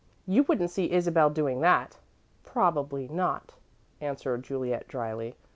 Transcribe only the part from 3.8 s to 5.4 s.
answered Juliet, dryly.